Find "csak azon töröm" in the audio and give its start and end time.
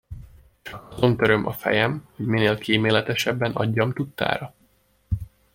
0.61-1.45